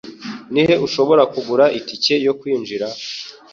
[0.53, 2.87] Ni he ushobora kugura itike yo kwinjira?